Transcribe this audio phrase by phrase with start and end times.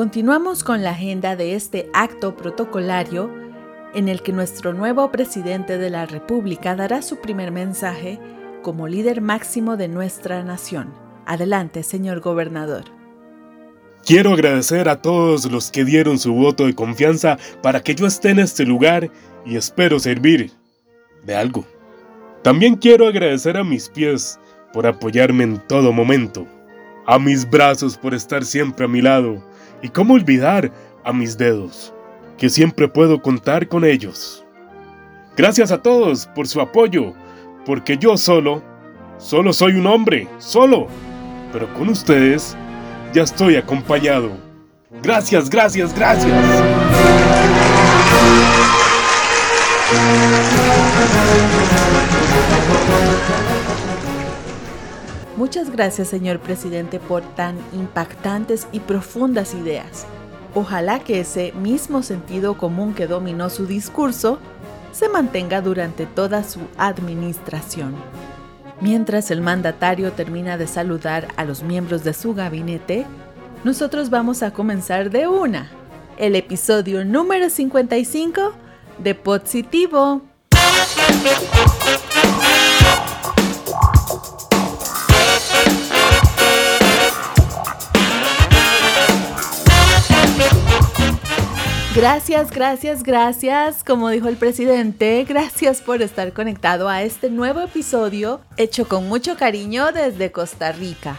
[0.00, 3.30] Continuamos con la agenda de este acto protocolario
[3.92, 8.18] en el que nuestro nuevo presidente de la República dará su primer mensaje
[8.62, 10.94] como líder máximo de nuestra nación.
[11.26, 12.84] Adelante, señor gobernador.
[14.06, 18.30] Quiero agradecer a todos los que dieron su voto de confianza para que yo esté
[18.30, 19.10] en este lugar
[19.44, 20.50] y espero servir
[21.24, 21.66] de algo.
[22.42, 24.40] También quiero agradecer a mis pies
[24.72, 26.46] por apoyarme en todo momento,
[27.04, 29.49] a mis brazos por estar siempre a mi lado
[29.82, 30.70] y cómo olvidar
[31.04, 31.94] a mis dedos,
[32.38, 34.44] que siempre puedo contar con ellos.
[35.36, 37.14] Gracias a todos por su apoyo,
[37.64, 38.62] porque yo solo,
[39.18, 40.88] solo soy un hombre, solo,
[41.52, 42.56] pero con ustedes
[43.12, 44.30] ya estoy acompañado.
[45.02, 46.34] Gracias, gracias, gracias.
[55.40, 60.04] Muchas gracias, señor presidente, por tan impactantes y profundas ideas.
[60.54, 64.38] Ojalá que ese mismo sentido común que dominó su discurso
[64.92, 67.94] se mantenga durante toda su administración.
[68.82, 73.06] Mientras el mandatario termina de saludar a los miembros de su gabinete,
[73.64, 75.70] nosotros vamos a comenzar de una,
[76.18, 78.52] el episodio número 55
[78.98, 80.20] de Positivo.
[92.00, 93.84] Gracias, gracias, gracias.
[93.84, 99.36] Como dijo el presidente, gracias por estar conectado a este nuevo episodio hecho con mucho
[99.36, 101.18] cariño desde Costa Rica.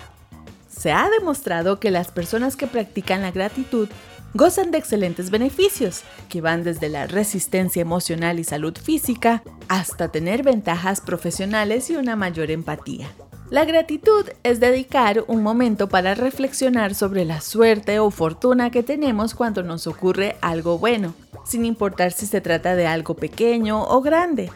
[0.75, 3.89] Se ha demostrado que las personas que practican la gratitud
[4.33, 10.41] gozan de excelentes beneficios, que van desde la resistencia emocional y salud física hasta tener
[10.41, 13.07] ventajas profesionales y una mayor empatía.
[13.51, 19.35] La gratitud es dedicar un momento para reflexionar sobre la suerte o fortuna que tenemos
[19.35, 21.13] cuando nos ocurre algo bueno,
[21.43, 24.49] sin importar si se trata de algo pequeño o grande.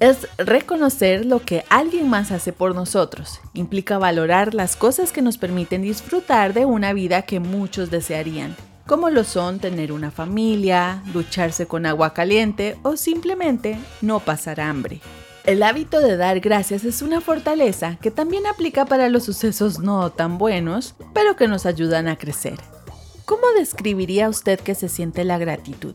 [0.00, 3.38] Es reconocer lo que alguien más hace por nosotros.
[3.52, 9.10] Implica valorar las cosas que nos permiten disfrutar de una vida que muchos desearían, como
[9.10, 15.02] lo son tener una familia, ducharse con agua caliente o simplemente no pasar hambre.
[15.48, 20.10] El hábito de dar gracias es una fortaleza que también aplica para los sucesos no
[20.10, 22.60] tan buenos, pero que nos ayudan a crecer.
[23.24, 25.94] ¿Cómo describiría usted que se siente la gratitud?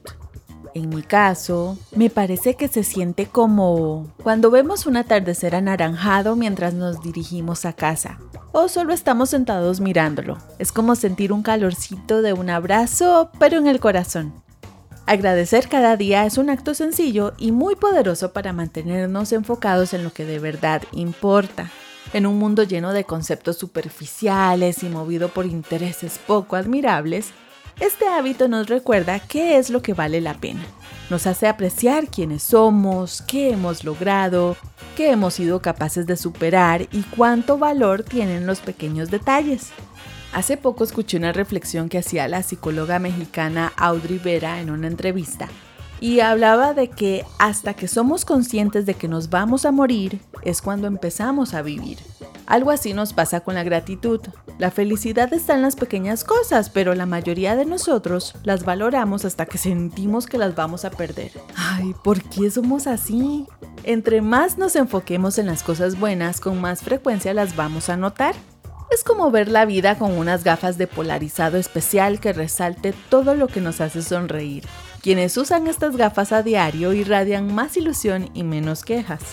[0.73, 6.73] En mi caso, me parece que se siente como cuando vemos un atardecer anaranjado mientras
[6.73, 8.17] nos dirigimos a casa,
[8.53, 10.39] o solo estamos sentados mirándolo.
[10.57, 14.33] Es como sentir un calorcito de un abrazo, pero en el corazón.
[15.05, 20.13] Agradecer cada día es un acto sencillo y muy poderoso para mantenernos enfocados en lo
[20.13, 21.69] que de verdad importa.
[22.13, 27.31] En un mundo lleno de conceptos superficiales y movido por intereses poco admirables,
[27.81, 30.63] este hábito nos recuerda qué es lo que vale la pena.
[31.09, 34.55] Nos hace apreciar quiénes somos, qué hemos logrado,
[34.95, 39.71] qué hemos sido capaces de superar y cuánto valor tienen los pequeños detalles.
[40.33, 45.47] Hace poco escuché una reflexión que hacía la psicóloga mexicana Audrey Vera en una entrevista
[46.01, 50.61] y hablaba de que hasta que somos conscientes de que nos vamos a morir es
[50.61, 51.99] cuando empezamos a vivir.
[52.47, 54.19] Algo así nos pasa con la gratitud.
[54.57, 59.45] La felicidad está en las pequeñas cosas, pero la mayoría de nosotros las valoramos hasta
[59.45, 61.31] que sentimos que las vamos a perder.
[61.55, 63.47] Ay, ¿por qué somos así?
[63.83, 68.35] Entre más nos enfoquemos en las cosas buenas, con más frecuencia las vamos a notar.
[68.93, 73.47] Es como ver la vida con unas gafas de polarizado especial que resalte todo lo
[73.47, 74.65] que nos hace sonreír.
[75.01, 79.23] Quienes usan estas gafas a diario irradian más ilusión y menos quejas.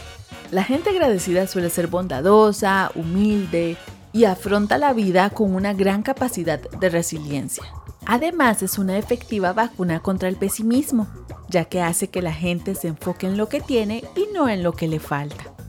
[0.50, 3.76] La gente agradecida suele ser bondadosa, humilde
[4.14, 7.64] y afronta la vida con una gran capacidad de resiliencia.
[8.06, 11.06] Además es una efectiva vacuna contra el pesimismo,
[11.50, 14.62] ya que hace que la gente se enfoque en lo que tiene y no en
[14.62, 15.59] lo que le falta.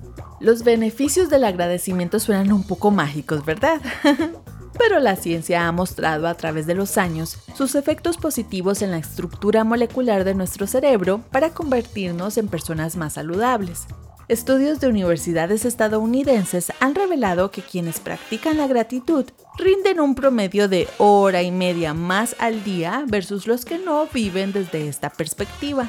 [0.41, 3.79] Los beneficios del agradecimiento suenan un poco mágicos, ¿verdad?
[4.79, 8.97] Pero la ciencia ha mostrado a través de los años sus efectos positivos en la
[8.97, 13.85] estructura molecular de nuestro cerebro para convertirnos en personas más saludables.
[14.29, 19.25] Estudios de universidades estadounidenses han revelado que quienes practican la gratitud
[19.59, 24.53] rinden un promedio de hora y media más al día versus los que no viven
[24.53, 25.87] desde esta perspectiva.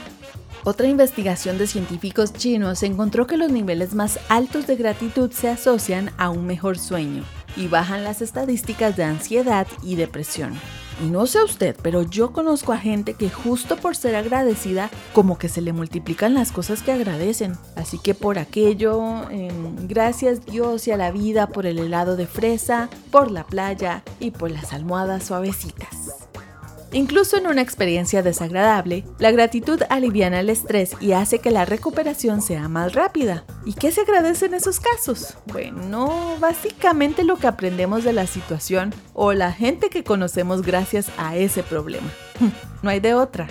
[0.64, 6.12] Otra investigación de científicos chinos encontró que los niveles más altos de gratitud se asocian
[6.18, 7.24] a un mejor sueño
[7.56, 10.54] y bajan las estadísticas de ansiedad y depresión.
[11.02, 15.36] Y no sé usted, pero yo conozco a gente que justo por ser agradecida, como
[15.36, 17.56] que se le multiplican las cosas que agradecen.
[17.74, 22.28] Así que por aquello, em, gracias Dios y a la vida por el helado de
[22.28, 26.01] fresa, por la playa y por las almohadas suavecitas.
[26.94, 32.42] Incluso en una experiencia desagradable, la gratitud aliviana el estrés y hace que la recuperación
[32.42, 33.44] sea más rápida.
[33.64, 35.38] ¿Y qué se agradece en esos casos?
[35.46, 41.36] Bueno, básicamente lo que aprendemos de la situación o la gente que conocemos gracias a
[41.36, 42.10] ese problema.
[42.82, 43.46] No hay de otra.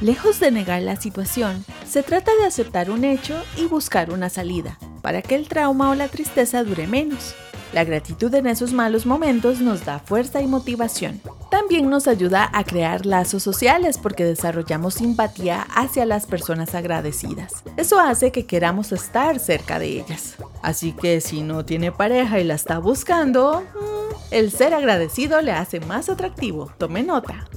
[0.00, 4.78] Lejos de negar la situación, se trata de aceptar un hecho y buscar una salida,
[5.02, 7.34] para que el trauma o la tristeza dure menos.
[7.72, 11.20] La gratitud en esos malos momentos nos da fuerza y motivación.
[11.58, 17.64] También nos ayuda a crear lazos sociales porque desarrollamos simpatía hacia las personas agradecidas.
[17.78, 20.34] Eso hace que queramos estar cerca de ellas.
[20.60, 25.52] Así que si no tiene pareja y la está buscando, mm, el ser agradecido le
[25.52, 26.70] hace más atractivo.
[26.76, 27.48] Tome nota.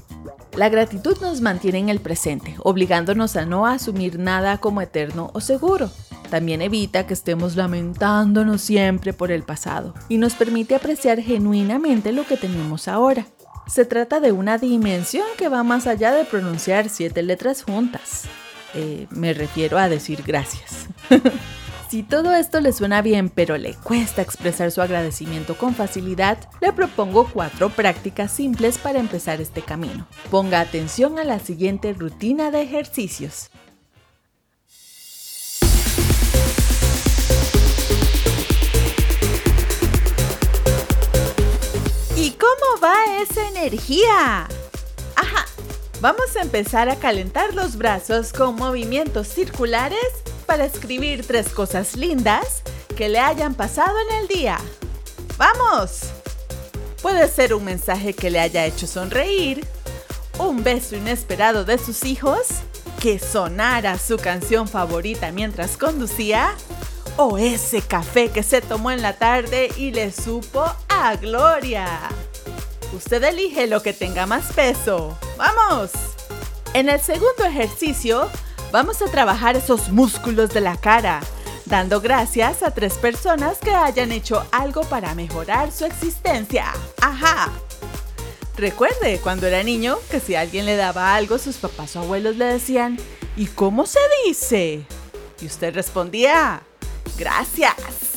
[0.55, 5.41] La gratitud nos mantiene en el presente, obligándonos a no asumir nada como eterno o
[5.41, 5.91] seguro.
[6.29, 12.25] También evita que estemos lamentándonos siempre por el pasado y nos permite apreciar genuinamente lo
[12.25, 13.25] que tenemos ahora.
[13.69, 18.23] Se trata de una dimensión que va más allá de pronunciar siete letras juntas.
[18.73, 20.87] Eh, me refiero a decir gracias.
[21.89, 26.71] Si todo esto le suena bien pero le cuesta expresar su agradecimiento con facilidad, le
[26.71, 30.05] propongo cuatro prácticas simples para empezar este camino.
[30.29, 33.49] Ponga atención a la siguiente rutina de ejercicios.
[45.15, 45.45] Ajá,
[46.01, 49.99] vamos a empezar a calentar los brazos con movimientos circulares
[50.45, 52.63] para escribir tres cosas lindas
[52.95, 54.57] que le hayan pasado en el día.
[55.37, 56.01] ¡Vamos!
[57.01, 59.65] Puede ser un mensaje que le haya hecho sonreír,
[60.39, 62.47] un beso inesperado de sus hijos,
[62.99, 66.55] que sonara su canción favorita mientras conducía,
[67.17, 72.09] o ese café que se tomó en la tarde y le supo a gloria.
[72.93, 75.17] Usted elige lo que tenga más peso.
[75.37, 75.91] ¡Vamos!
[76.73, 78.29] En el segundo ejercicio,
[78.71, 81.21] vamos a trabajar esos músculos de la cara,
[81.65, 86.73] dando gracias a tres personas que hayan hecho algo para mejorar su existencia.
[87.01, 87.49] ¡Ajá!
[88.57, 92.45] Recuerde cuando era niño que si alguien le daba algo, sus papás o abuelos le
[92.45, 92.97] decían,
[93.37, 94.85] ¿y cómo se dice?
[95.39, 96.61] Y usted respondía,
[97.17, 98.08] gracias.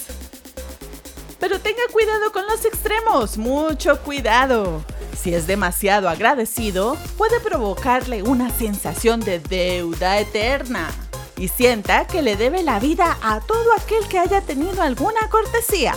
[1.43, 4.85] Pero tenga cuidado con los extremos, mucho cuidado.
[5.21, 10.89] Si es demasiado agradecido, puede provocarle una sensación de deuda eterna
[11.37, 15.97] y sienta que le debe la vida a todo aquel que haya tenido alguna cortesía.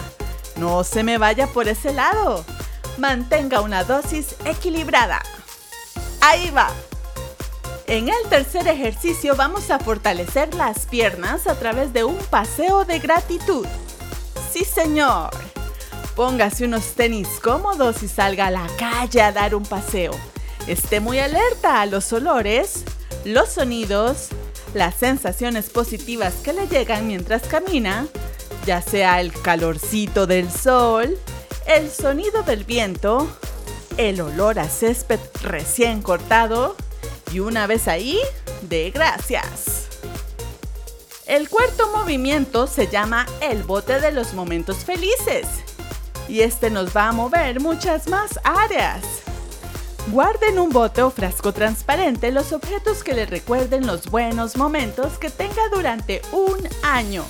[0.56, 2.44] No se me vaya por ese lado.
[2.98, 5.22] Mantenga una dosis equilibrada.
[6.22, 6.72] Ahí va.
[7.86, 12.98] En el tercer ejercicio vamos a fortalecer las piernas a través de un paseo de
[12.98, 13.68] gratitud.
[14.56, 15.32] Sí, señor.
[16.16, 20.14] Póngase unos tenis cómodos y salga a la calle a dar un paseo.
[20.66, 22.86] Esté muy alerta a los olores,
[23.26, 24.30] los sonidos,
[24.74, 28.08] las sensaciones positivas que le llegan mientras camina,
[28.66, 31.18] ya sea el calorcito del sol,
[31.68, 33.28] el sonido del viento,
[33.98, 36.78] el olor a césped recién cortado
[37.34, 38.18] y una vez ahí,
[38.62, 39.75] de gracias.
[41.28, 45.48] El cuarto movimiento se llama el bote de los momentos felices
[46.28, 49.04] y este nos va a mover muchas más áreas.
[50.12, 55.18] Guarde en un bote o frasco transparente los objetos que le recuerden los buenos momentos
[55.18, 57.26] que tenga durante un año.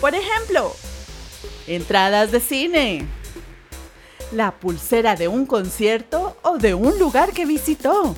[0.00, 0.74] Por ejemplo,
[1.68, 3.06] entradas de cine,
[4.32, 8.16] la pulsera de un concierto o de un lugar que visitó,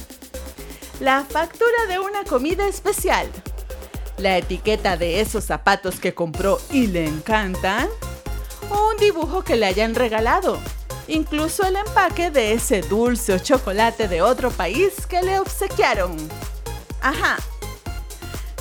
[1.00, 3.31] la factura de una comida especial,
[4.19, 7.89] la etiqueta de esos zapatos que compró y le encantan,
[8.71, 10.59] o un dibujo que le hayan regalado.
[11.07, 16.17] Incluso el empaque de ese dulce o chocolate de otro país que le obsequiaron.
[17.01, 17.39] Ajá.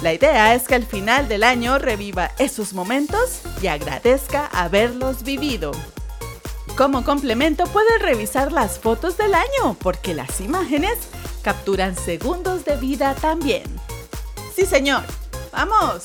[0.01, 5.71] La idea es que al final del año reviva esos momentos y agradezca haberlos vivido.
[6.77, 10.99] Como complemento puede revisar las fotos del año porque las imágenes
[11.41, 13.63] capturan segundos de vida también.
[14.55, 15.03] Sí, señor.
[15.57, 16.03] ¡Vamos!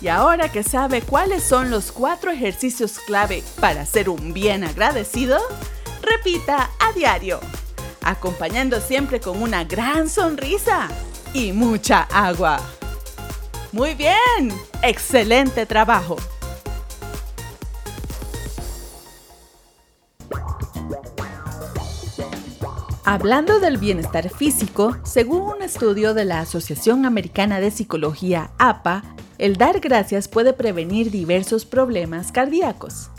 [0.00, 5.38] Y ahora que sabe cuáles son los cuatro ejercicios clave para ser un bien agradecido,
[6.02, 7.38] repita a diario,
[8.02, 10.88] acompañando siempre con una gran sonrisa
[11.32, 12.58] y mucha agua.
[13.70, 14.52] Muy bien,
[14.82, 16.16] excelente trabajo.
[23.06, 29.02] Hablando del bienestar físico, según un estudio de la Asociación Americana de Psicología APA,
[29.36, 33.10] el dar gracias puede prevenir diversos problemas cardíacos.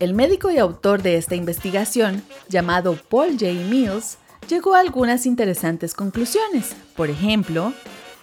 [0.00, 3.52] El médico y autor de esta investigación, llamado Paul J.
[3.70, 4.18] Mills,
[4.48, 6.74] llegó a algunas interesantes conclusiones.
[6.96, 7.72] Por ejemplo,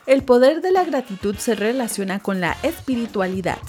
[0.07, 3.60] el poder de la gratitud se relaciona con la espiritualidad,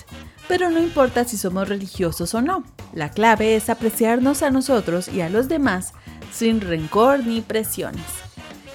[0.49, 2.64] pero no importa si somos religiosos o no.
[2.93, 5.93] La clave es apreciarnos a nosotros y a los demás
[6.33, 8.03] sin rencor ni presiones.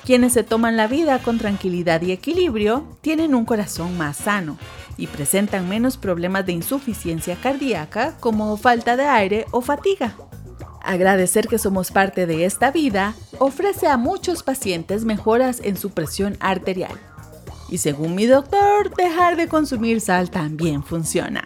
[0.06, 4.58] Quienes se toman la vida con tranquilidad y equilibrio tienen un corazón más sano
[4.96, 10.16] y presentan menos problemas de insuficiencia cardíaca como falta de aire o fatiga.
[10.82, 16.38] Agradecer que somos parte de esta vida ofrece a muchos pacientes mejoras en su presión
[16.40, 16.98] arterial.
[17.70, 21.44] Y según mi doctor, dejar de consumir sal también funciona.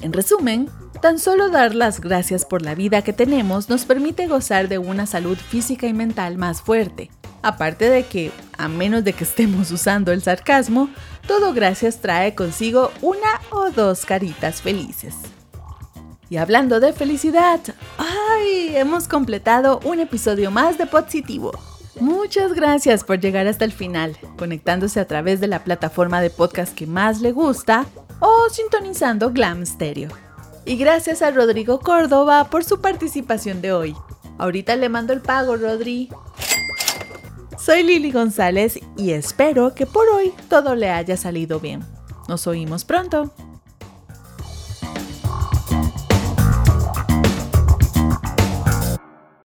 [0.00, 4.68] En resumen, tan solo dar las gracias por la vida que tenemos nos permite gozar
[4.68, 7.10] de una salud física y mental más fuerte.
[7.42, 10.90] Aparte de que, a menos de que estemos usando el sarcasmo,
[11.26, 15.14] todo gracias trae consigo una o dos caritas felices.
[16.28, 17.60] Y hablando de felicidad,
[17.98, 18.76] ¡ay!
[18.76, 21.50] Hemos completado un episodio más de Positivo.
[21.98, 26.72] Muchas gracias por llegar hasta el final, conectándose a través de la plataforma de podcast
[26.74, 27.86] que más le gusta
[28.20, 30.29] o sintonizando Glam Stereo.
[30.64, 33.96] Y gracias a Rodrigo Córdoba por su participación de hoy.
[34.38, 36.08] Ahorita le mando el pago, Rodri.
[37.58, 41.84] Soy Lili González y espero que por hoy todo le haya salido bien.
[42.28, 43.32] Nos oímos pronto.